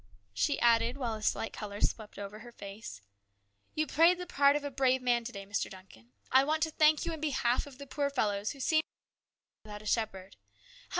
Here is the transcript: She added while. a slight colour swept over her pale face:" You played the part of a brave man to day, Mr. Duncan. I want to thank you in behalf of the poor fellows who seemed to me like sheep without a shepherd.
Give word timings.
She 0.33 0.59
added 0.59 0.97
while. 0.97 1.13
a 1.13 1.21
slight 1.21 1.53
colour 1.53 1.79
swept 1.79 2.17
over 2.17 2.39
her 2.39 2.51
pale 2.51 2.69
face:" 2.77 3.01
You 3.75 3.85
played 3.85 4.17
the 4.17 4.25
part 4.25 4.55
of 4.55 4.63
a 4.63 4.71
brave 4.71 4.99
man 4.99 5.23
to 5.25 5.31
day, 5.31 5.45
Mr. 5.45 5.69
Duncan. 5.69 6.13
I 6.31 6.43
want 6.43 6.63
to 6.63 6.71
thank 6.71 7.05
you 7.05 7.13
in 7.13 7.21
behalf 7.21 7.67
of 7.67 7.77
the 7.77 7.85
poor 7.85 8.09
fellows 8.09 8.49
who 8.53 8.59
seemed 8.59 8.81
to 8.81 8.87
me 8.87 8.89
like 8.95 9.59
sheep 9.59 9.67
without 9.67 9.83
a 9.83 9.85
shepherd. 9.85 10.37